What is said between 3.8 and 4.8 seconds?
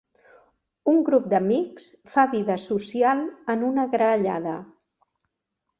graellada.